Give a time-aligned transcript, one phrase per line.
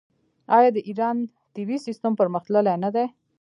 [0.57, 1.17] آیا د ایران
[1.53, 3.05] طبي سیستم پرمختللی نه دی؟